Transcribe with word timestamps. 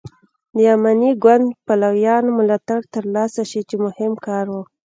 د 0.55 0.57
اماني 0.73 1.11
ګوند 1.23 1.47
پلویانو 1.65 2.35
ملاتړ 2.39 2.79
تر 2.93 3.03
لاسه 3.15 3.41
شي 3.51 3.61
چې 3.69 3.75
مهم 3.85 4.13
کار 4.25 4.45
و. 4.53 4.55